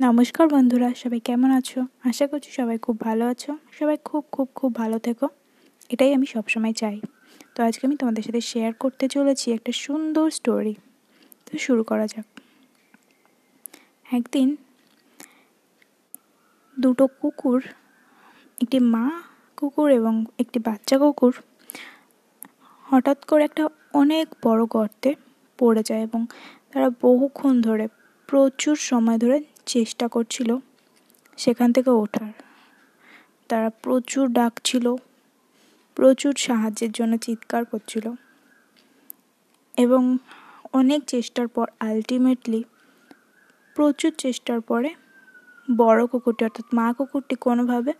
নমস্কার 0.00 0.46
বন্ধুরা, 0.48 0.88
সবাই 0.94 1.20
কেমন 1.20 1.50
আছো? 1.50 1.80
আশা 2.04 2.26
করছি 2.26 2.50
সবাই 2.52 2.78
খুব 2.78 2.96
ভালো 3.00 3.24
আছো। 3.26 3.52
সবাই 3.72 3.96
খুব 4.04 4.24
খুব 4.32 4.48
খুব 4.54 4.70
ভালো 4.74 4.98
থেকো। 4.98 5.26
এটাই 5.90 6.10
আমি 6.14 6.26
সবসময় 6.26 6.72
চাই। 6.72 6.96
তো 7.54 7.58
আজকে 7.62 7.82
আমি 7.86 7.96
তোমাদের 7.96 8.22
সাথে 8.24 8.40
শেয়ার 8.40 8.72
করতে 8.74 9.04
চলেছি 9.08 9.46
একটা 9.52 9.72
সুন্দর 9.72 10.26
স্টোরি 10.30 10.74
তো 11.46 11.52
শুরু 11.58 11.82
করা 11.84 12.06
যাক। 12.06 12.26
একদিন 14.12 14.56
দুটো 16.76 17.04
কুকুর, 17.20 17.60
একটি 18.58 18.78
মা 18.94 19.06
কুকুর 19.56 19.88
এবং 19.90 20.14
একটি 20.38 20.58
বাচ্চা 20.58 20.96
কুকুর 20.98 21.34
হঠাৎ 22.86 23.18
করে 23.24 23.42
একটা 23.44 23.64
অনেক 23.92 24.26
বড় 24.42 24.62
গর্তে 24.66 25.10
পড়ে 25.58 25.82
যায় 25.82 26.02
এবং 26.02 26.20
তারা 26.72 26.88
বহুক্ষণ 27.02 27.54
ধরে 27.62 27.84
প্রচুর 28.28 28.76
সময় 28.90 29.18
ধরে 29.18 29.38
চেষ্টা 29.74 30.06
করছিল 30.08 30.50
সেখান 31.38 31.68
থেকে 31.76 31.90
ওঠার। 32.02 32.32
তারা 33.50 33.68
প্রচুর 33.84 34.24
ডাকছিল 34.38 34.86
প্রচুর 35.96 36.32
সাহায্যের 36.46 36.92
জন্য 36.92 37.12
চিৎকার 37.26 37.62
করছিল 37.64 38.06
এবং 39.76 40.02
অনেক 40.72 41.00
চেষ্টার 41.06 41.46
পর 41.48 41.66
আলটিমেটলি 41.80 42.60
প্রচুর 43.76 44.12
চেষ্টার 44.18 44.58
পরে 44.60 44.90
বড় 45.68 46.00
কুকুরটি 46.06 46.42
অর্থাৎ 46.44 46.66
মা 46.74 46.86
কুকুরটি 46.98 47.34
কোনোভাবে 47.46 47.92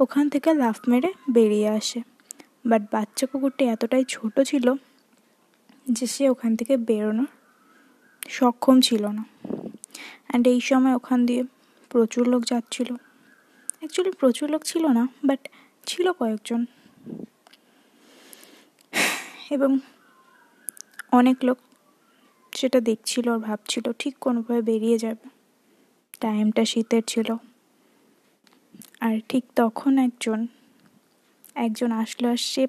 ওখান 0.00 0.24
থেকে 0.28 0.50
লাফ 0.54 0.78
মেরে 0.88 1.10
বেরিয়ে 1.30 1.68
আসে। 1.78 2.00
বাট 2.66 2.82
বাচ্চা 2.92 3.24
কুকুরটি 3.26 3.62
এতটাই 3.64 4.04
ছোট 4.08 4.34
ছিল 4.40 4.66
যে 5.86 6.04
সে 6.06 6.24
ওখান 6.28 6.52
থেকে 6.56 6.74
বেরোনোর 6.88 7.30
সক্ষম 8.28 8.76
ছিল 8.80 9.04
না। 9.18 9.24
অ্যান্ড 10.34 10.48
এই 10.48 10.60
সময় 10.60 10.94
ওখান 10.94 11.26
দিয়ে 11.26 11.42
প্রচুর 11.90 12.28
লোক 12.28 12.42
যাচ্ছিল। 12.44 12.94
অ্যাকচুয়ালি 13.78 14.12
প্রচুর 14.16 14.50
লোক 14.50 14.62
ছিল 14.64 14.86
না 14.86 15.08
বাট 15.24 15.48
ছিল 15.86 16.12
কয়েকজন। 16.12 16.60
এবং 19.50 19.78
অনেক 21.12 21.44
লোক 21.44 21.58
সেটা 22.52 22.80
দেখছিল 22.80 23.28
আর 23.28 23.38
ভাবছিল, 23.38 23.92
ঠিক 23.98 24.14
কোনোভাবে 24.20 24.62
বেরিয়ে 24.62 24.98
যাবে। 24.98 25.28
টাইমটা 26.20 26.64
শীতের 26.64 27.02
ছিল। 27.02 27.28
আর 29.00 29.20
ঠিক 29.28 29.44
তখন 29.56 29.98
একজন 29.98 30.46
একজন 31.54 31.92
আসলো 31.92 32.28
আর 32.28 32.36
সে 32.36 32.66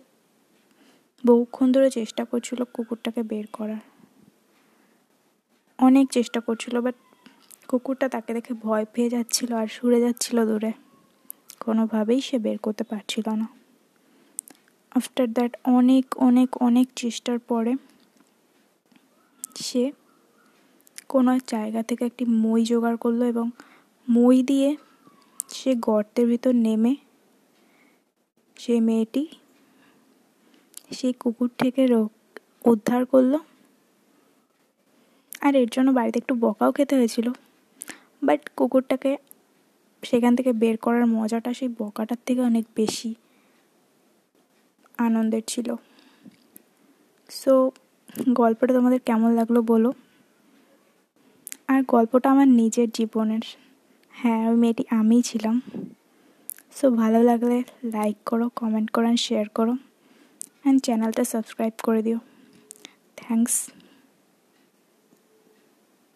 বহুক্ষণ 1.24 1.72
ধরে 1.72 1.90
চেষ্টা 1.90 2.26
করছিল 2.26 2.64
কুকুরটাকে 2.74 3.24
বের 3.24 3.46
করার। 3.54 3.84
অনেক 5.80 6.06
চেষ্টা 6.12 6.40
করছিল 6.40 6.82
বাট 6.82 6.96
কুকুরটা 7.70 8.08
তাকে 8.16 8.32
দেখে 8.38 8.54
ভয় 8.66 8.86
পেয়ে 8.94 9.10
যাচ্ছিল 9.16 9.50
আর 9.62 9.68
সরে 9.68 10.00
যাচ্ছিল 10.06 10.38
দূরে। 10.50 10.72
কোনোভাবেই 11.64 12.20
সে 12.28 12.38
বের 12.46 12.58
করতে 12.66 12.84
পারছিল 12.92 13.28
না। 13.42 13.48
আফটার 14.92 15.28
দ্যাট 15.36 15.52
অনেক 15.78 16.06
অনেক 16.28 16.50
অনেক 16.68 16.88
চেষ্টার 17.02 17.38
পরে 17.50 17.74
সে 19.68 19.84
কোনো 21.12 21.30
এক 21.38 21.44
জায়গা 21.54 21.82
থেকে 21.90 22.04
একটি 22.10 22.24
মই 22.44 22.62
জোগাড় 22.70 22.98
করল 23.04 23.22
এবং 23.34 23.46
মই 24.08 24.38
দিয়ে 24.50 24.70
সে 25.58 25.72
গর্তের 25.88 26.26
ভিতর 26.32 26.54
নেমে 26.66 26.94
সে 28.58 28.76
মেয়েটি 28.88 29.24
সেই 30.98 31.14
কুকুর 31.22 31.50
থেকে 31.62 31.82
উদ্ধার 32.72 33.02
করল। 33.12 33.34
আর 35.46 35.54
এর 35.62 35.70
জন্য 35.76 35.90
বাড়িতে 35.98 36.18
একটু 36.24 36.34
বকাও 36.44 36.72
খেতে 36.78 36.94
হয়েছিল। 37.00 37.28
বাট 38.26 38.42
কুকুরটাকে 38.58 39.12
সেখান 40.04 40.32
থেকে 40.36 40.52
বের 40.54 40.76
করার 40.78 41.06
মজাটা 41.08 41.52
সেই 41.54 41.70
বকাটার 41.80 42.20
থেকে 42.26 42.42
অনেক 42.42 42.66
বেশি 42.76 43.10
আনন্দের 45.00 45.44
ছিল। 45.48 45.68
সো 47.30 47.54
গল্পটা 48.34 48.74
তোমাদের 48.74 49.00
কেমন 49.00 49.30
লাগল 49.36 49.58
বলো? 49.72 49.90
আর 51.68 51.80
গল্পটা 51.88 52.28
আমার 52.32 52.48
নিজের 52.60 52.88
জীবনের। 52.94 53.44
হ্যাঁ 54.14 54.42
ওই 54.50 54.58
মেয়েটি 54.58 54.84
আমিই 54.92 55.22
ছিলাম। 55.22 55.56
সো 56.76 56.86
ভালো 56.92 57.20
লাগলে 57.24 57.58
লাইক 57.94 58.18
করো 58.26 58.46
কমেন্ট 58.56 58.88
করো 58.92 59.10
শেয়ার 59.18 59.48
করো 59.50 59.74
অ্যান্ড 60.62 60.80
চ্যানেলটা 60.82 61.24
সাবস্ক্রাইব 61.24 61.76
করে 61.84 62.02
দিও। 62.02 62.20
থ্যাংকস 63.18 63.56